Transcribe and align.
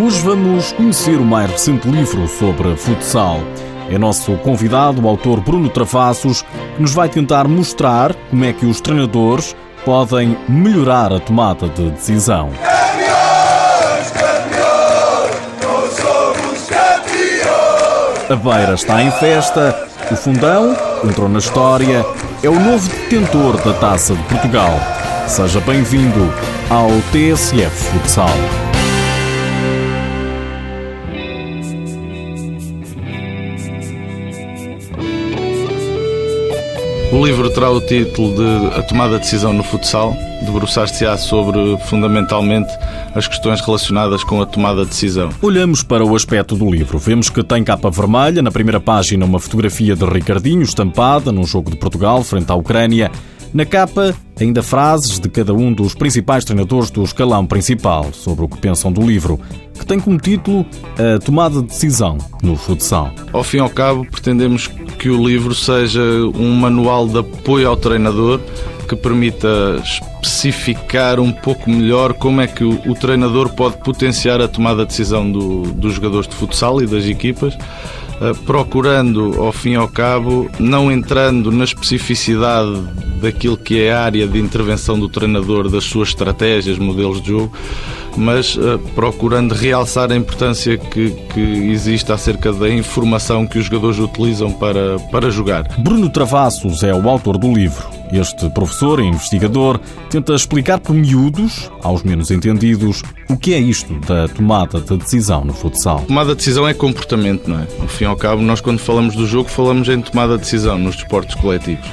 Hoje 0.00 0.20
vamos 0.20 0.70
conhecer 0.70 1.16
o 1.16 1.24
mais 1.24 1.50
recente 1.50 1.88
livro 1.88 2.28
sobre 2.28 2.76
futsal. 2.76 3.40
É 3.90 3.98
nosso 3.98 4.32
convidado, 4.36 5.04
o 5.04 5.08
autor 5.08 5.40
Bruno 5.40 5.68
Travassos, 5.68 6.42
que 6.76 6.80
nos 6.80 6.94
vai 6.94 7.08
tentar 7.08 7.48
mostrar 7.48 8.14
como 8.30 8.44
é 8.44 8.52
que 8.52 8.64
os 8.64 8.80
treinadores 8.80 9.56
podem 9.84 10.38
melhorar 10.48 11.12
a 11.12 11.18
tomada 11.18 11.68
de 11.68 11.90
decisão. 11.90 12.50
A 18.30 18.36
Beira 18.36 18.74
está 18.74 19.02
em 19.02 19.10
festa, 19.10 19.88
o 20.12 20.14
Fundão 20.14 20.76
entrou 21.02 21.28
na 21.28 21.40
história, 21.40 22.06
é 22.40 22.48
o 22.48 22.60
novo 22.60 22.88
detentor 22.88 23.56
da 23.64 23.72
Taça 23.74 24.14
de 24.14 24.22
Portugal. 24.24 24.78
Seja 25.26 25.60
bem-vindo 25.60 26.32
ao 26.70 26.88
TSF 27.10 27.68
Futsal. 27.90 28.67
O 37.10 37.24
livro 37.24 37.48
terá 37.48 37.70
o 37.70 37.80
título 37.80 38.34
de 38.34 38.78
A 38.78 38.82
Tomada 38.82 39.14
de 39.14 39.20
Decisão 39.20 39.50
no 39.54 39.62
Futsal, 39.62 40.14
debruçar-se-á 40.42 41.16
sobre, 41.16 41.78
fundamentalmente, 41.86 42.70
as 43.14 43.26
questões 43.26 43.62
relacionadas 43.62 44.22
com 44.22 44.42
a 44.42 44.46
tomada 44.46 44.82
de 44.82 44.90
decisão. 44.90 45.30
Olhamos 45.40 45.82
para 45.82 46.04
o 46.04 46.14
aspecto 46.14 46.54
do 46.54 46.70
livro. 46.70 46.98
Vemos 46.98 47.30
que 47.30 47.42
tem 47.42 47.64
capa 47.64 47.88
vermelha, 47.90 48.42
na 48.42 48.50
primeira 48.50 48.78
página 48.78 49.24
uma 49.24 49.40
fotografia 49.40 49.96
de 49.96 50.04
Ricardinho 50.04 50.60
estampada 50.60 51.32
num 51.32 51.46
jogo 51.46 51.70
de 51.70 51.78
Portugal 51.78 52.22
frente 52.22 52.52
à 52.52 52.54
Ucrânia. 52.54 53.10
Na 53.52 53.64
capa, 53.64 54.14
ainda 54.38 54.62
frases 54.62 55.18
de 55.18 55.28
cada 55.28 55.54
um 55.54 55.72
dos 55.72 55.94
principais 55.94 56.44
treinadores 56.44 56.90
do 56.90 57.02
escalão 57.02 57.46
principal 57.46 58.12
sobre 58.12 58.44
o 58.44 58.48
que 58.48 58.58
pensam 58.58 58.92
do 58.92 59.00
livro, 59.00 59.40
que 59.78 59.86
tem 59.86 59.98
como 59.98 60.18
título 60.18 60.66
A 60.98 61.18
Tomada 61.18 61.62
de 61.62 61.68
Decisão 61.68 62.18
no 62.42 62.56
Futsal. 62.56 63.10
Ao 63.32 63.42
fim 63.42 63.56
e 63.56 63.60
ao 63.60 63.70
cabo, 63.70 64.04
pretendemos 64.04 64.68
que 64.98 65.08
o 65.08 65.26
livro 65.26 65.54
seja 65.54 66.02
um 66.34 66.54
manual 66.56 67.08
de 67.08 67.18
apoio 67.18 67.68
ao 67.68 67.76
treinador 67.76 68.40
que 68.86 68.96
permita 68.96 69.80
especificar 69.82 71.20
um 71.20 71.30
pouco 71.30 71.70
melhor 71.70 72.14
como 72.14 72.40
é 72.40 72.46
que 72.46 72.64
o, 72.64 72.94
treinador 72.94 73.50
pode 73.50 73.76
potenciar 73.78 74.40
a 74.40 74.48
tomada 74.48 74.82
de 74.82 74.88
decisão 74.88 75.30
do, 75.30 75.62
dos 75.62 75.94
jogadores 75.94 76.26
de 76.26 76.34
futsal 76.34 76.82
e 76.82 76.86
das 76.86 77.04
equipas 77.04 77.56
procurando, 78.44 79.40
ao 79.40 79.52
fim 79.52 79.72
e 79.72 79.76
ao 79.76 79.88
cabo, 79.88 80.50
não 80.58 80.90
entrando 80.90 81.50
na 81.50 81.64
especificidade 81.64 82.80
daquilo 83.20 83.56
que 83.56 83.82
é 83.82 83.92
a 83.92 84.02
área 84.02 84.26
de 84.26 84.38
intervenção 84.38 84.98
do 84.98 85.08
treinador, 85.08 85.68
das 85.68 85.84
suas 85.84 86.08
estratégias, 86.08 86.78
modelos 86.78 87.20
de 87.20 87.28
jogo, 87.28 87.52
mas 88.16 88.56
uh, 88.56 88.78
procurando 88.94 89.54
realçar 89.54 90.10
a 90.10 90.16
importância 90.16 90.76
que, 90.76 91.10
que 91.32 91.40
existe 91.40 92.10
acerca 92.12 92.52
da 92.52 92.68
informação 92.68 93.46
que 93.46 93.58
os 93.58 93.66
jogadores 93.66 93.98
utilizam 93.98 94.52
para, 94.52 94.98
para 95.10 95.30
jogar. 95.30 95.64
Bruno 95.78 96.08
Travassos 96.08 96.82
é 96.82 96.94
o 96.94 97.08
autor 97.08 97.38
do 97.38 97.52
livro. 97.52 97.97
Este 98.12 98.48
professor 98.50 99.00
e 99.00 99.04
investigador 99.04 99.80
tenta 100.10 100.34
explicar 100.34 100.78
por 100.80 100.94
miúdos, 100.94 101.70
aos 101.82 102.02
menos 102.02 102.30
entendidos, 102.30 103.02
o 103.28 103.36
que 103.36 103.54
é 103.54 103.58
isto 103.58 103.92
da 104.00 104.28
tomada 104.28 104.80
de 104.80 104.96
decisão 104.96 105.44
no 105.44 105.52
futsal. 105.52 106.02
Tomada 106.06 106.30
de 106.30 106.36
decisão 106.36 106.66
é 106.66 106.74
comportamento, 106.74 107.48
não 107.48 107.60
é? 107.60 107.66
Ao 107.80 107.88
fim 107.88 108.04
e 108.04 108.06
ao 108.06 108.16
cabo, 108.16 108.42
nós 108.42 108.60
quando 108.60 108.78
falamos 108.78 109.14
do 109.14 109.26
jogo 109.26 109.48
falamos 109.48 109.88
em 109.88 110.00
tomada 110.00 110.34
de 110.34 110.42
decisão 110.42 110.78
nos 110.78 110.96
desportos 110.96 111.34
coletivos 111.34 111.88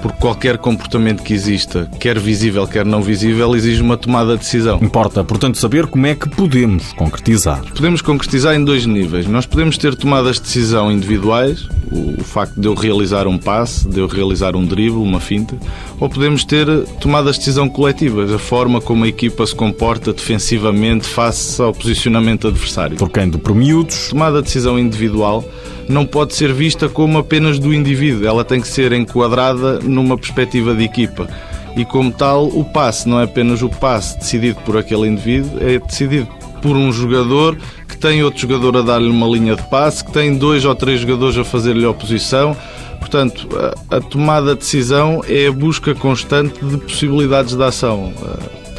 porque 0.00 0.18
qualquer 0.18 0.58
comportamento 0.58 1.22
que 1.22 1.32
exista, 1.32 1.90
quer 1.98 2.18
visível, 2.18 2.66
quer 2.66 2.84
não 2.84 3.02
visível, 3.02 3.54
exige 3.54 3.82
uma 3.82 3.96
tomada 3.96 4.32
de 4.34 4.40
decisão. 4.40 4.78
Importa, 4.82 5.22
portanto, 5.22 5.58
saber 5.58 5.86
como 5.86 6.06
é 6.06 6.14
que 6.14 6.28
podemos 6.28 6.92
concretizar. 6.92 7.62
Podemos 7.74 8.02
concretizar 8.02 8.54
em 8.54 8.64
dois 8.64 8.86
níveis. 8.86 9.26
Nós 9.26 9.46
podemos 9.46 9.76
ter 9.76 9.94
tomadas 9.94 10.36
de 10.36 10.42
decisão 10.42 10.90
individuais, 10.90 11.68
o, 11.90 12.22
facto 12.22 12.60
de 12.60 12.66
eu 12.66 12.74
realizar 12.74 13.26
um 13.26 13.36
passe, 13.36 13.88
de 13.88 14.00
eu 14.00 14.06
realizar 14.06 14.54
um 14.56 14.64
drible, 14.64 15.00
uma 15.00 15.20
finta, 15.20 15.56
ou 15.98 16.08
podemos 16.08 16.44
ter 16.44 16.66
tomadas 17.00 17.34
de 17.34 17.40
decisão 17.40 17.68
coletivas, 17.68 18.32
a 18.32 18.38
forma 18.38 18.80
como 18.80 19.04
a 19.04 19.08
equipa 19.08 19.46
se 19.46 19.54
comporta 19.54 20.12
defensivamente 20.12 21.06
face 21.06 21.60
ao 21.60 21.72
posicionamento 21.72 22.48
adversário. 22.48 22.96
Trocando 22.96 23.38
por 23.38 23.54
miúdos. 23.54 24.08
Tomada 24.08 24.38
de 24.38 24.44
decisão 24.44 24.78
individual 24.78 25.44
não 25.90 26.06
pode 26.06 26.34
ser 26.34 26.52
vista 26.52 26.88
como 26.88 27.18
apenas 27.18 27.58
do 27.58 27.74
indivíduo, 27.74 28.26
ela 28.26 28.44
tem 28.44 28.60
que 28.60 28.68
ser 28.68 28.92
enquadrada 28.92 29.80
numa 29.90 30.16
perspectiva 30.16 30.74
de 30.74 30.84
equipa. 30.84 31.28
E 31.76 31.84
como 31.84 32.10
tal, 32.10 32.46
o 32.46 32.64
passe 32.64 33.08
não 33.08 33.20
é 33.20 33.24
apenas 33.24 33.62
o 33.62 33.68
passe 33.68 34.18
decidido 34.18 34.60
por 34.60 34.76
aquele 34.76 35.06
indivíduo, 35.06 35.58
é 35.60 35.78
decidido 35.78 36.28
por 36.60 36.76
um 36.76 36.92
jogador 36.92 37.56
que 37.88 37.96
tem 37.96 38.22
outro 38.22 38.40
jogador 38.40 38.76
a 38.76 38.82
dar-lhe 38.82 39.08
uma 39.08 39.26
linha 39.26 39.56
de 39.56 39.62
passe, 39.64 40.04
que 40.04 40.12
tem 40.12 40.36
dois 40.36 40.64
ou 40.64 40.74
três 40.74 41.00
jogadores 41.00 41.38
a 41.38 41.44
fazer-lhe 41.44 41.86
oposição. 41.86 42.56
Portanto, 42.98 43.48
a, 43.90 44.00
tomada 44.00 44.54
de 44.54 44.60
decisão 44.60 45.22
é 45.26 45.46
a 45.46 45.52
busca 45.52 45.94
constante 45.94 46.62
de 46.64 46.76
possibilidades 46.76 47.56
de 47.56 47.62
ação 47.62 48.12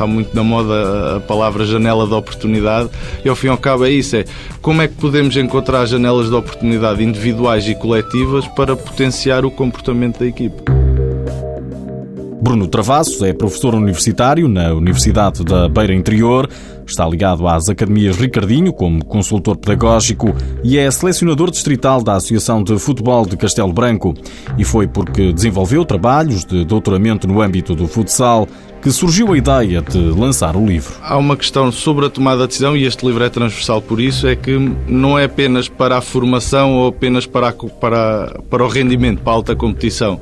está 0.02 0.08
muito 0.08 0.36
na 0.36 0.44
moda 0.44 1.18
a 1.18 1.20
palavra 1.20 1.64
janela 1.66 2.08
de 2.08 2.14
oportunidade 2.14 2.90
e 3.24 3.30
ao 3.30 3.36
fim 3.36 3.48
e 3.48 3.50
ao 3.50 3.58
cabo 3.58 3.86
é 3.86 3.92
isso, 3.92 4.16
é 4.16 4.26
como 4.62 4.82
é 4.82 4.88
que 4.88 4.96
podemos 4.96 5.38
encontrar 5.38 5.86
janelas 5.86 6.28
de 6.28 6.34
oportunidade 6.34 7.04
individuais 7.04 7.68
e 7.68 7.76
coletivas 7.76 8.48
para 8.48 8.76
potenciar 8.76 9.46
o 9.46 9.52
comportamento 9.52 10.20
da 10.20 10.26
equipe. 10.26 10.81
Bruno 12.42 12.68
Travassos 12.68 13.22
é 13.22 13.34
professor 13.34 13.76
universitário 13.76 14.48
na 14.48 14.74
Universidade 14.74 15.44
da 15.44 15.70
Beira 15.70 15.94
Interior, 15.94 16.50
está 16.88 17.08
ligado 17.08 17.48
às 17.48 17.70
Academias 17.70 18.18
Ricardinho 18.18 18.74
como 18.74 19.06
consultor 19.06 19.56
pedagógico 19.58 20.36
e 20.64 20.76
é 20.76 20.90
selecionador 20.90 21.52
distrital 21.52 22.04
da 22.04 22.16
Associação 22.16 22.64
de 22.64 22.80
Futebol 22.80 23.28
de 23.28 23.38
Castelo 23.38 23.72
Branco. 23.72 24.16
E 24.58 24.64
foi 24.64 24.88
porque 24.88 25.32
desenvolveu 25.32 25.86
trabalhos 25.86 26.44
de 26.44 26.66
doutoramento 26.66 27.28
no 27.28 27.44
âmbito 27.44 27.76
do 27.76 27.88
futsal 27.88 28.48
que 28.82 28.90
surgiu 28.90 29.32
a 29.32 29.38
ideia 29.38 29.80
de 29.80 30.00
lançar 30.00 30.56
o 30.56 30.66
livro. 30.66 30.96
Há 31.04 31.16
uma 31.18 31.38
questão 31.38 31.72
sobre 31.72 32.08
a 32.08 32.10
tomada 32.10 32.42
de 32.42 32.48
decisão, 32.48 32.76
e 32.76 32.86
este 32.86 33.06
livro 33.06 33.24
é 33.24 33.30
transversal 33.30 33.80
por 33.80 34.02
isso, 34.02 34.26
é 34.26 34.36
que 34.36 34.58
não 34.88 35.20
é 35.20 35.26
apenas 35.26 35.70
para 35.70 36.00
a 36.00 36.02
formação 36.02 36.74
ou 36.74 36.88
apenas 36.88 37.28
para, 37.28 37.50
a, 37.50 37.54
para, 37.54 38.42
para 38.50 38.64
o 38.64 38.68
rendimento, 38.68 39.22
para 39.22 39.32
a 39.32 39.36
alta 39.36 39.56
competição. 39.56 40.20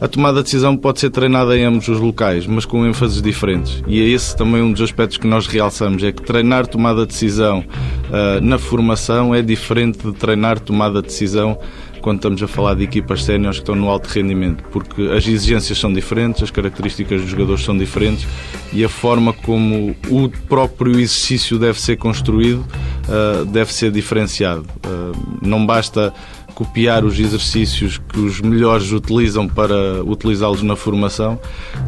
A 0.00 0.06
tomada 0.06 0.38
de 0.38 0.44
decisão 0.44 0.76
pode 0.76 1.00
ser 1.00 1.10
treinada 1.10 1.58
em 1.58 1.64
ambos 1.64 1.88
os 1.88 1.98
locais, 1.98 2.46
mas 2.46 2.64
com 2.64 2.86
ênfases 2.86 3.20
diferentes. 3.20 3.82
E 3.86 4.00
é 4.00 4.04
esse 4.04 4.36
também 4.36 4.62
um 4.62 4.72
dos 4.72 4.80
aspectos 4.80 5.18
que 5.18 5.26
nós 5.26 5.46
realçamos, 5.46 6.04
é 6.04 6.12
que 6.12 6.22
treinar 6.22 6.66
tomada 6.68 7.00
de 7.00 7.08
decisão 7.08 7.60
uh, 7.60 8.40
na 8.40 8.58
formação 8.58 9.34
é 9.34 9.42
diferente 9.42 9.98
de 9.98 10.12
treinar 10.12 10.60
tomada 10.60 11.02
de 11.02 11.08
decisão 11.08 11.58
quando 12.00 12.18
estamos 12.18 12.42
a 12.42 12.48
falar 12.48 12.74
de 12.74 12.84
equipas 12.84 13.24
séniores 13.24 13.58
que 13.58 13.62
estão 13.62 13.74
no 13.74 13.88
alto 13.88 14.06
rendimento, 14.06 14.62
porque 14.70 15.02
as 15.02 15.26
exigências 15.26 15.76
são 15.76 15.92
diferentes, 15.92 16.42
as 16.42 16.50
características 16.50 17.20
dos 17.20 17.30
jogadores 17.30 17.64
são 17.64 17.76
diferentes 17.76 18.26
e 18.72 18.84
a 18.84 18.88
forma 18.88 19.32
como 19.32 19.96
o 20.08 20.28
próprio 20.48 20.92
exercício 20.92 21.58
deve 21.58 21.80
ser 21.80 21.96
construído 21.96 22.64
uh, 23.08 23.44
deve 23.44 23.72
ser 23.72 23.90
diferenciado. 23.90 24.64
Uh, 24.86 25.38
não 25.42 25.66
basta 25.66 26.14
copiar 26.58 27.04
os 27.04 27.20
exercícios 27.20 27.98
que 27.98 28.18
os 28.18 28.40
melhores 28.40 28.90
utilizam 28.90 29.46
para 29.46 30.02
utilizá-los 30.02 30.60
na 30.60 30.74
formação, 30.74 31.38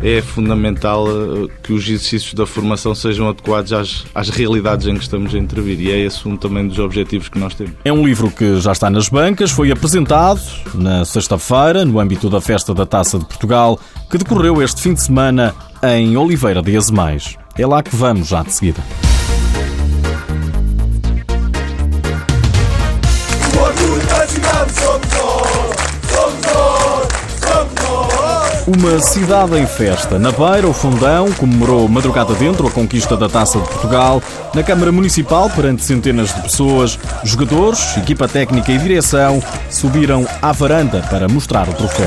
é 0.00 0.22
fundamental 0.22 1.08
uh, 1.08 1.50
que 1.60 1.72
os 1.72 1.88
exercícios 1.88 2.34
da 2.34 2.46
formação 2.46 2.94
sejam 2.94 3.28
adequados 3.28 3.72
às, 3.72 4.04
às 4.14 4.28
realidades 4.28 4.86
em 4.86 4.94
que 4.94 5.02
estamos 5.02 5.34
a 5.34 5.38
intervir. 5.38 5.80
E 5.80 5.90
é 5.90 5.98
esse 5.98 6.28
um 6.28 6.36
também 6.36 6.68
dos 6.68 6.78
objetivos 6.78 7.28
que 7.28 7.36
nós 7.36 7.52
temos. 7.52 7.72
É 7.84 7.92
um 7.92 8.06
livro 8.06 8.30
que 8.30 8.60
já 8.60 8.70
está 8.70 8.88
nas 8.88 9.08
bancas, 9.08 9.50
foi 9.50 9.72
apresentado 9.72 10.40
na 10.72 11.04
sexta-feira, 11.04 11.84
no 11.84 11.98
âmbito 11.98 12.30
da 12.30 12.40
Festa 12.40 12.72
da 12.72 12.86
Taça 12.86 13.18
de 13.18 13.24
Portugal, 13.24 13.76
que 14.08 14.18
decorreu 14.18 14.62
este 14.62 14.80
fim 14.82 14.94
de 14.94 15.02
semana 15.02 15.52
em 15.82 16.16
Oliveira 16.16 16.62
de 16.62 16.76
Azemais. 16.76 17.36
É 17.58 17.66
lá 17.66 17.82
que 17.82 17.96
vamos 17.96 18.28
já 18.28 18.44
de 18.44 18.52
seguida. 18.52 19.09
Uma 28.72 29.00
cidade 29.00 29.58
em 29.58 29.66
festa. 29.66 30.16
Na 30.16 30.30
Beira, 30.30 30.68
o 30.68 30.72
Fundão 30.72 31.32
comemorou 31.32 31.88
madrugada 31.88 32.34
dentro 32.34 32.68
a 32.68 32.70
conquista 32.70 33.16
da 33.16 33.28
Taça 33.28 33.58
de 33.58 33.66
Portugal. 33.66 34.22
Na 34.54 34.62
Câmara 34.62 34.92
Municipal, 34.92 35.50
perante 35.50 35.82
centenas 35.82 36.32
de 36.32 36.40
pessoas, 36.40 36.96
jogadores, 37.24 37.96
equipa 37.96 38.28
técnica 38.28 38.70
e 38.70 38.78
direção 38.78 39.42
subiram 39.68 40.24
à 40.40 40.52
varanda 40.52 41.00
para 41.10 41.26
mostrar 41.26 41.68
o 41.68 41.74
troféu. 41.74 42.06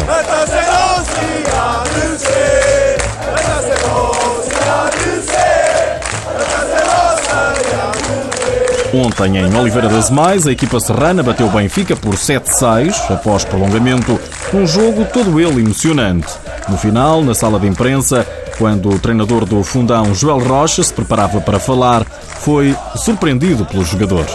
Ontem, 8.93 9.37
em 9.37 9.53
Oliveira 9.53 9.89
das 9.89 10.09
Mais, 10.09 10.47
a 10.47 10.51
equipa 10.51 10.79
serrana 10.79 11.23
bateu 11.23 11.47
o 11.47 11.49
Benfica 11.49 11.95
por 11.95 12.13
7-6, 12.13 13.11
após 13.11 13.43
prolongamento, 13.43 14.17
um 14.53 14.65
jogo 14.65 15.03
todo 15.11 15.41
ele 15.41 15.59
emocionante. 15.59 16.42
No 16.69 16.77
final, 16.77 17.21
na 17.23 17.33
sala 17.33 17.59
de 17.59 17.67
imprensa, 17.67 18.25
Quando 18.57 18.89
o 18.89 18.99
treinador 18.99 19.45
do 19.45 19.63
fundão, 19.63 20.13
Joel 20.13 20.37
Rocha, 20.37 20.83
se 20.83 20.93
preparava 20.93 21.41
para 21.41 21.59
falar, 21.59 22.05
foi 22.05 22.75
surpreendido 22.95 23.65
pelos 23.65 23.87
jogadores. 23.87 24.31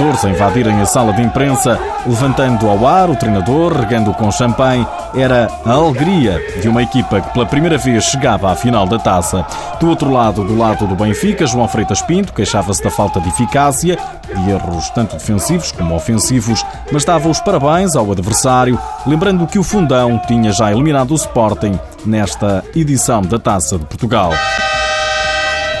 jogadores 0.00 0.24
a 0.24 0.30
invadirem 0.30 0.80
a 0.80 0.86
sala 0.86 1.12
de 1.12 1.20
imprensa, 1.20 1.78
levantando 2.06 2.68
ao 2.68 2.86
ar 2.86 3.10
o 3.10 3.16
treinador, 3.16 3.72
regando 3.72 4.14
com 4.14 4.30
champanhe. 4.30 4.86
Era 5.14 5.48
a 5.64 5.72
alegria 5.72 6.40
de 6.60 6.68
uma 6.68 6.82
equipa 6.82 7.20
que 7.20 7.32
pela 7.32 7.46
primeira 7.46 7.76
vez 7.76 8.04
chegava 8.04 8.50
à 8.50 8.54
final 8.54 8.86
da 8.86 8.98
taça. 8.98 9.44
Do 9.80 9.88
outro 9.88 10.10
lado, 10.10 10.44
do 10.44 10.56
lado 10.56 10.86
do 10.86 10.94
Benfica, 10.94 11.46
João 11.46 11.66
Freitas 11.66 12.00
Pinto 12.02 12.32
queixava-se 12.32 12.82
da 12.82 12.90
falta 12.90 13.20
de 13.20 13.28
eficácia, 13.28 13.98
de 14.34 14.50
erros 14.50 14.88
tanto 14.90 15.16
defensivos 15.16 15.72
como 15.72 15.94
ofensivos, 15.94 16.64
mas 16.92 17.04
dava 17.04 17.28
os 17.28 17.40
parabéns 17.40 17.96
ao 17.96 18.10
adversário, 18.10 18.78
lembrando 19.06 19.46
que 19.46 19.58
o 19.58 19.64
Fundão 19.64 20.20
tinha 20.26 20.52
já 20.52 20.70
eliminado 20.70 21.10
o 21.10 21.16
Sporting 21.16 21.78
nesta 22.06 22.64
edição 22.74 23.22
da 23.22 23.38
Taça 23.38 23.78
de 23.78 23.84
Portugal. 23.84 24.32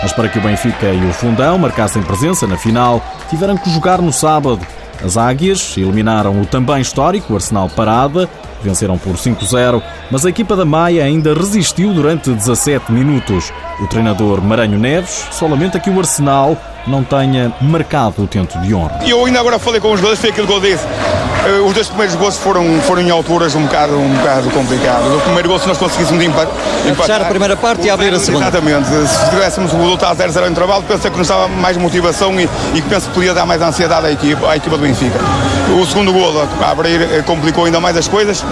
Mas 0.02 0.12
para 0.12 0.28
que 0.28 0.38
o 0.38 0.42
Benfica 0.42 0.86
e 0.86 1.06
o 1.06 1.12
Fundão 1.12 1.58
marcassem 1.58 2.02
presença 2.02 2.46
na 2.46 2.56
final, 2.56 3.02
tiveram 3.28 3.56
que 3.56 3.70
jogar 3.70 4.00
no 4.00 4.12
sábado. 4.12 4.66
As 5.04 5.16
Águias 5.16 5.76
eliminaram 5.76 6.40
o 6.40 6.46
também 6.46 6.80
histórico 6.80 7.34
Arsenal 7.34 7.68
Parada, 7.70 8.28
venceram 8.62 8.98
por 8.98 9.14
5-0, 9.16 9.82
mas 10.10 10.24
a 10.24 10.28
equipa 10.28 10.56
da 10.56 10.64
Maia 10.64 11.04
ainda 11.04 11.34
resistiu 11.34 11.92
durante 11.92 12.30
17 12.30 12.92
minutos. 12.92 13.52
O 13.80 13.86
treinador 13.86 14.42
Maranho 14.42 14.78
Neves 14.78 15.26
só 15.30 15.46
lamenta 15.46 15.80
que 15.80 15.90
o 15.90 15.98
Arsenal 15.98 16.56
não 16.86 17.04
tenha 17.04 17.52
marcado 17.60 18.22
o 18.22 18.26
tento 18.26 18.58
de 18.60 18.74
honra. 18.74 19.00
Eu 19.06 19.24
ainda 19.24 19.40
agora 19.40 19.58
falei 19.58 19.80
com 19.80 19.92
os 19.92 20.00
dois, 20.00 20.18
foi 20.18 20.30
aquilo 20.30 20.46
que 20.46 20.52
eu 20.52 20.60
disse. 20.60 20.84
Eh, 21.46 21.60
os 21.60 21.72
dois 21.72 21.88
primeiros 21.88 22.14
gols 22.16 22.36
foram, 22.36 22.80
foram 22.82 23.02
em 23.02 23.10
alturas 23.10 23.54
um 23.54 23.62
bocado, 23.62 23.98
um 23.98 24.14
bocado 24.16 24.50
complicadas. 24.50 25.12
O 25.14 25.20
primeiro 25.20 25.48
gol, 25.48 25.58
se 25.58 25.66
nós 25.66 25.78
conseguíssemos 25.78 26.22
empatar. 26.22 26.52
Fechar 26.96 27.22
a 27.22 27.24
primeira 27.26 27.56
parte 27.56 27.86
e 27.86 27.90
abrir 27.90 28.12
a 28.12 28.18
segunda. 28.18 28.48
Exatamente. 28.48 28.88
Se 29.08 29.30
tivéssemos 29.30 29.72
o 29.72 29.76
resultado 29.76 30.16
0-0 30.18 30.46
em 30.46 30.50
intervalo, 30.50 30.82
pensei 30.82 31.10
que 31.10 31.18
nos 31.18 31.28
dava 31.28 31.48
mais 31.48 31.76
motivação 31.76 32.38
e, 32.38 32.48
e 32.74 32.82
penso 32.82 33.08
que 33.08 33.14
podia 33.14 33.32
dar 33.32 33.46
mais 33.46 33.62
ansiedade 33.62 34.06
à 34.06 34.12
equipa, 34.12 34.50
à 34.50 34.56
equipa 34.56 34.76
do 34.76 34.82
Benfica. 34.82 35.18
O 35.80 35.86
segundo 35.86 36.12
gol 36.12 36.46
a 36.60 36.70
abrir 36.70 37.02
eh, 37.02 37.22
complicou 37.22 37.64
ainda 37.64 37.80
mais 37.80 37.96
as 37.96 38.08
coisas 38.08 38.44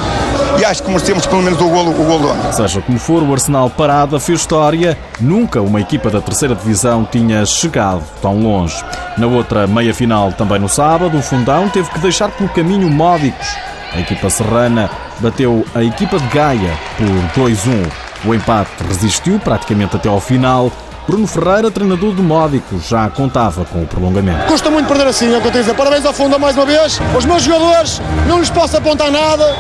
e 0.59 0.65
acho 0.65 0.83
que 0.83 0.89
merecemos 0.89 1.25
pelo 1.27 1.43
menos 1.43 1.61
o 1.61 1.69
gol, 1.69 1.89
o 1.89 2.05
gol 2.05 2.19
de 2.19 2.27
ontem. 2.27 2.53
Seja 2.53 2.81
como 2.81 2.99
for, 2.99 3.23
o 3.23 3.33
Arsenal 3.33 3.71
parada 3.71 4.19
fez 4.19 4.41
história. 4.41 4.99
Nunca 5.21 5.61
uma 5.61 5.81
equipa 5.81 6.11
da 6.11 6.21
terceira 6.21 6.55
divisão 6.55 7.07
tinha 7.11 7.47
chegado 7.47 8.03
tão 8.21 8.41
longe. 8.41 8.83
Na 9.17 9.27
outra 9.27 9.67
meia-final, 9.67 10.33
também 10.33 10.59
no 10.59 10.69
sábado, 10.69 11.17
o 11.17 11.23
Fundão 11.23 11.69
teve 11.69 11.89
que 11.91 11.99
deixar 12.01 12.31
pelo 12.31 12.49
caminho 12.49 12.91
Módicos. 12.91 13.47
A 13.95 14.01
equipa 14.01 14.29
serrana 14.29 14.91
bateu 15.21 15.65
a 15.75 15.83
equipa 15.83 16.19
de 16.19 16.27
Gaia 16.27 16.77
por 16.97 17.43
2-1. 17.43 17.91
O 18.25 18.35
empate 18.35 18.71
resistiu 18.89 19.39
praticamente 19.39 19.97
até 19.97 20.09
ao 20.09 20.21
final. 20.21 20.73
Bruno 21.07 21.27
Ferreira, 21.27 21.71
treinador 21.71 22.13
do 22.13 22.23
Módico, 22.23 22.79
já 22.81 23.09
contava 23.09 23.65
com 23.65 23.83
o 23.83 23.87
prolongamento. 23.87 24.45
Custa 24.47 24.71
muito 24.71 24.87
perder 24.87 25.07
assim, 25.07 25.33
é 25.33 25.39
o 25.39 25.41
que 25.41 25.47
eu 25.47 25.53
tenho 25.53 25.65
a 25.65 25.67
dizer. 25.67 25.75
Parabéns 25.75 26.05
ao 26.05 26.13
Fundão 26.13 26.39
mais 26.39 26.55
uma 26.55 26.67
vez. 26.67 27.01
Os 27.17 27.25
meus 27.25 27.45
jogadores, 27.45 28.03
não 28.27 28.41
lhes 28.41 28.51
posso 28.51 28.77
apontar 28.77 29.11
nada. 29.11 29.57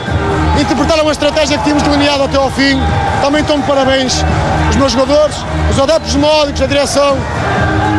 Interpretaram 0.60 1.08
a 1.08 1.12
estratégia 1.12 1.56
que 1.58 1.64
tínhamos 1.64 1.82
delineado 1.82 2.25
até 2.25 2.37
ao 2.37 2.50
fim. 2.50 2.78
Também 3.22 3.43
de 3.43 3.52
parabéns 3.62 4.25
os 4.70 4.76
meus 4.76 4.93
jogadores, 4.93 5.37
os 5.70 5.78
adeptos 5.78 6.14
módicos, 6.16 6.62
a 6.62 6.66
direção. 6.66 7.16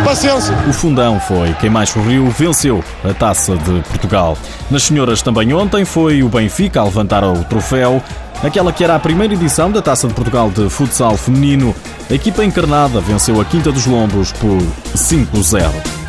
Paciência. 0.03 0.55
O 0.67 0.73
Fundão 0.73 1.19
foi 1.19 1.53
quem 1.59 1.69
mais 1.69 1.89
sorriu, 1.89 2.29
venceu 2.29 2.83
a 3.03 3.13
Taça 3.13 3.55
de 3.57 3.81
Portugal. 3.81 4.37
Nas 4.69 4.83
senhoras 4.83 5.21
também 5.21 5.53
ontem 5.53 5.85
foi 5.85 6.23
o 6.23 6.29
Benfica 6.29 6.81
a 6.81 6.83
levantar 6.83 7.23
o 7.23 7.43
troféu. 7.43 8.01
Naquela 8.41 8.71
que 8.71 8.83
era 8.83 8.95
a 8.95 8.99
primeira 8.99 9.33
edição 9.33 9.69
da 9.71 9.81
Taça 9.81 10.07
de 10.07 10.13
Portugal 10.13 10.49
de 10.49 10.69
futsal 10.69 11.17
feminino, 11.17 11.75
a 12.09 12.13
equipa 12.13 12.43
encarnada 12.43 13.01
venceu 13.01 13.39
a 13.41 13.45
Quinta 13.45 13.71
dos 13.71 13.85
Lombos 13.85 14.31
por 14.31 14.57
5-0. 14.95 16.08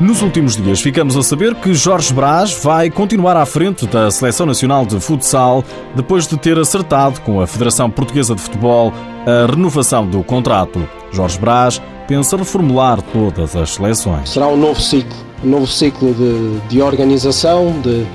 Nos 0.00 0.22
últimos 0.22 0.56
dias 0.56 0.80
ficamos 0.80 1.16
a 1.16 1.24
saber 1.24 1.56
que 1.56 1.74
Jorge 1.74 2.14
Brás 2.14 2.52
vai 2.52 2.88
continuar 2.88 3.36
à 3.36 3.44
frente 3.44 3.84
da 3.84 4.08
Seleção 4.12 4.46
Nacional 4.46 4.86
de 4.86 5.00
Futsal 5.00 5.64
depois 5.96 6.24
de 6.28 6.36
ter 6.36 6.56
acertado 6.56 7.20
com 7.22 7.40
a 7.40 7.48
Federação 7.48 7.90
Portuguesa 7.90 8.32
de 8.32 8.40
Futebol 8.40 8.92
a 9.26 9.50
renovação 9.50 10.06
do 10.06 10.22
contrato. 10.22 10.88
Jorge 11.10 11.40
Brás 11.40 11.82
pensa 12.06 12.36
reformular 12.36 13.02
todas 13.02 13.56
as 13.56 13.74
seleções. 13.74 14.30
Será 14.30 14.46
um 14.46 14.56
novo 14.56 14.80
ciclo, 14.80 15.16
um 15.42 15.48
novo 15.48 15.66
ciclo 15.66 16.14
de, 16.14 16.60
de 16.68 16.80
organização, 16.80 17.74
de, 17.82 18.06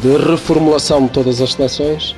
de 0.00 0.16
reformulação 0.30 1.02
de 1.02 1.10
todas 1.10 1.42
as 1.42 1.52
seleções 1.52 2.16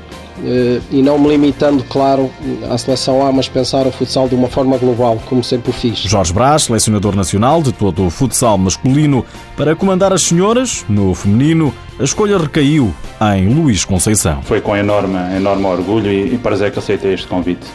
e 0.91 1.03
não 1.03 1.19
me 1.19 1.29
limitando, 1.29 1.85
claro, 1.85 2.31
à 2.71 2.77
seleção 2.79 3.27
A, 3.27 3.33
mas 3.33 3.49
pensar 3.49 3.87
o 3.87 3.93
futsal 3.93 4.29
de 4.29 4.35
uma 4.35 4.49
forma 4.49 4.77
global, 4.77 5.21
como 5.27 5.43
sempre 5.43 5.71
o 5.71 5.73
fiz. 5.73 5.99
Jorge 5.99 6.33
Brás, 6.33 6.65
selecionador 6.65 7.15
nacional 7.15 7.63
de 7.63 7.73
todo 7.73 8.07
o 8.07 8.11
futsal 8.11 8.57
masculino, 8.59 9.25
para 9.57 9.75
comandar 9.75 10.13
as 10.13 10.23
senhoras, 10.23 10.85
no 10.89 11.15
feminino, 11.15 11.75
a 11.99 12.05
escolha 12.05 12.39
recaiu 12.39 12.95
em 13.35 13.53
Luís 13.53 13.85
Conceição. 13.85 14.43
Foi 14.43 14.61
com 14.61 14.77
enorme, 14.77 15.19
enorme 15.37 15.67
orgulho 15.67 16.11
e, 16.11 16.35
e 16.35 16.39
prazer 16.39 16.73
que 16.73 16.79
aceitei 16.79 17.15
este 17.15 17.27
convite. 17.27 17.67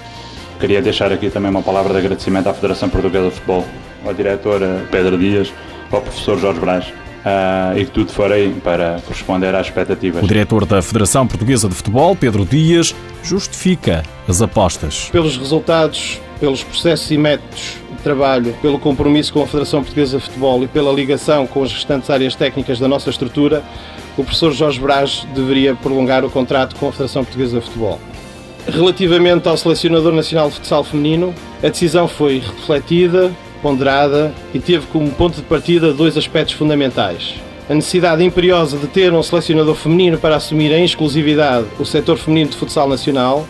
Queria 0.60 0.81
deixar 0.81 1.12
aqui 1.12 1.30
também 1.30 1.51
uma 1.51 1.62
palavra 1.62 1.92
de 1.94 2.00
agradecimento 2.00 2.48
à 2.48 2.54
Federação 2.54 2.89
Portuguesa 2.89 3.25
de 3.25 3.36
Futebol, 3.36 3.65
ao 4.06 4.13
diretor 4.13 4.62
eh, 4.62 4.81
Pedro 4.89 5.18
Dias, 5.18 5.51
ao 5.92 6.01
professor 6.01 6.39
Jorge 6.39 6.60
Brás 6.60 7.03
uh, 7.24 7.78
e 7.78 7.86
que 7.86 7.92
tudo 7.92 8.12
farei 8.12 8.50
para 8.64 9.00
corresponder 9.06 9.56
às 9.56 9.68
expectativas. 9.68 10.24
O 10.24 10.28
diretor 10.28 10.66
da 10.66 10.81
Federação 10.81 11.28
Portuguesa 11.28 11.68
de 11.68 11.75
Futebol, 11.75 12.16
Pedro 12.16 12.46
Dias, 12.46 12.96
justifica 13.24 14.04
as 14.28 14.42
apostas. 14.42 15.10
Pelos 15.12 15.38
resultados, 15.38 16.20
pelos 16.40 16.64
processos 16.64 17.10
e 17.12 17.18
métodos 17.18 17.78
de 17.92 18.04
trabalho, 18.04 18.54
pelo 18.62 18.78
compromisso 18.78 19.34
com 19.34 19.42
a 19.42 19.48
Federação 19.48 19.81
Portuguesa 19.81 20.18
de 20.18 20.24
Futebol 20.24 20.64
e 20.64 20.68
pela 20.68 20.92
ligação 20.92 21.48
com 21.48 21.64
as 21.64 21.72
restantes 21.72 22.10
áreas 22.10 22.36
técnicas 22.36 22.80
da 22.80 22.88
nossa 22.88 23.10
estrutura, 23.10 23.64
o 24.18 24.24
professor 24.24 24.52
Jorge 24.52 24.80
Braz 24.80 25.25
deveria 25.34 25.74
prolongar 25.74 26.24
o 26.24 26.30
contrato 26.30 26.75
com 26.75 26.88
a 26.88 26.92
Federação 26.92 27.24
Portuguesa 27.24 27.60
de 27.60 27.66
Futebol. 27.66 28.00
Relativamente 28.68 29.48
ao 29.50 29.58
selecionador 29.58 30.14
nacional 30.14 30.50
de 30.50 30.56
futsal 30.56 30.84
feminino, 30.86 31.34
a 31.62 31.68
decisão 31.68 32.08
foi 32.08 32.40
refletida, 32.40 33.31
ponderada 33.63 34.33
e 34.54 34.60
teve 34.60 34.86
como 34.88 35.10
ponto 35.10 35.38
de 35.38 35.42
partida 35.44 35.94
dois 35.94 36.18
aspectos 36.18 36.54
fundamentais. 36.54 37.36
A 37.69 37.74
necessidade 37.74 38.21
imperiosa 38.24 38.77
de 38.77 38.88
ter 38.88 39.13
um 39.13 39.24
selecionador 39.24 39.74
feminino 39.74 40.18
para 40.18 40.36
assumir 40.36 40.72
em 40.74 40.84
exclusividade 40.84 41.65
o 41.79 41.86
setor 41.86 42.17
feminino 42.17 42.51
de 42.51 42.58
futsal 42.58 42.89
nacional, 42.89 43.48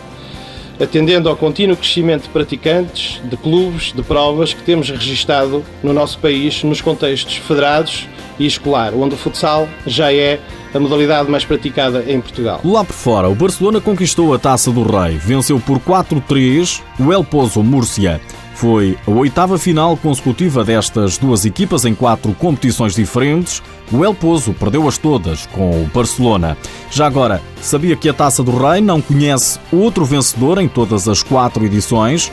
atendendo 0.80 1.28
ao 1.28 1.36
contínuo 1.36 1.76
crescimento 1.76 2.22
de 2.22 2.28
praticantes, 2.28 3.20
de 3.24 3.36
clubes, 3.36 3.92
de 3.92 4.02
provas 4.02 4.54
que 4.54 4.62
temos 4.62 4.88
registado 4.88 5.64
no 5.82 5.92
nosso 5.92 6.18
país 6.20 6.62
nos 6.62 6.80
contextos 6.80 7.34
federados 7.36 8.08
e 8.38 8.46
escolar, 8.46 8.94
onde 8.94 9.14
o 9.14 9.18
futsal 9.18 9.68
já 9.84 10.12
é 10.12 10.38
a 10.72 10.78
modalidade 10.80 11.30
mais 11.30 11.44
praticada 11.44 12.04
em 12.06 12.20
Portugal. 12.20 12.60
Lá 12.64 12.84
por 12.84 12.94
fora, 12.94 13.28
o 13.28 13.34
Barcelona 13.34 13.80
conquistou 13.80 14.34
a 14.34 14.38
Taça 14.38 14.70
do 14.70 14.82
Rei, 14.82 15.16
venceu 15.16 15.60
por 15.60 15.78
4-3 15.78 16.80
o 16.98 17.12
El 17.12 17.24
Pozo 17.24 17.62
Múrcia. 17.62 18.20
Foi 18.54 18.96
a 19.06 19.10
oitava 19.10 19.58
final 19.58 19.96
consecutiva 19.96 20.64
destas 20.64 21.18
duas 21.18 21.44
equipas 21.44 21.84
em 21.84 21.94
quatro 21.94 22.32
competições 22.34 22.94
diferentes. 22.94 23.62
O 23.92 24.04
El 24.04 24.14
Pozo 24.14 24.54
perdeu-as 24.54 24.96
todas 24.96 25.46
com 25.46 25.70
o 25.70 25.90
Barcelona. 25.92 26.56
Já 26.90 27.06
agora, 27.06 27.42
sabia 27.60 27.96
que 27.96 28.08
a 28.08 28.14
Taça 28.14 28.42
do 28.42 28.56
Rei 28.56 28.80
não 28.80 29.00
conhece 29.00 29.58
outro 29.72 30.04
vencedor 30.04 30.58
em 30.58 30.68
todas 30.68 31.08
as 31.08 31.22
quatro 31.22 31.64
edições? 31.64 32.30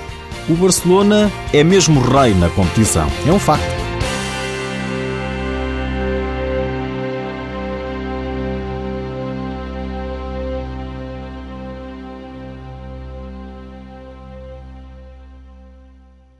O 0.47 0.53
Barcelona 0.53 1.31
é 1.51 1.63
mesmo 1.63 2.01
rei 2.01 2.33
na 2.33 2.49
competição. 2.49 3.07
É 3.27 3.31
um 3.31 3.39
facto. 3.39 3.80